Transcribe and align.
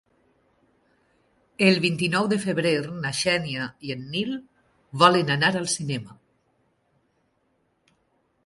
El 1.65 1.77
vint-i-nou 1.83 2.29
de 2.31 2.39
febrer 2.45 2.71
na 3.05 3.11
Xènia 3.19 3.67
i 3.89 3.95
en 3.97 4.03
Nil 4.15 4.33
volen 5.05 5.33
anar 5.37 5.55
al 5.63 5.71
cinema. 5.75 6.19